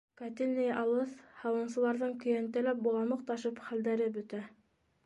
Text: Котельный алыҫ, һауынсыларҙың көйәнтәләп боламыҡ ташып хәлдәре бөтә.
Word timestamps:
Котельный 0.19 0.71
алыҫ, 0.83 1.13
һауынсыларҙың 1.43 2.17
көйәнтәләп 2.25 2.83
боламыҡ 2.89 3.25
ташып 3.31 3.65
хәлдәре 3.69 4.11
бөтә. 4.19 4.47